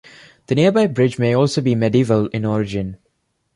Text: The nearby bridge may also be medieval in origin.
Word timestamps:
The 0.47 0.55
nearby 0.55 0.87
bridge 0.87 1.19
may 1.19 1.35
also 1.35 1.61
be 1.61 1.75
medieval 1.75 2.25
in 2.29 2.43
origin. 2.43 2.97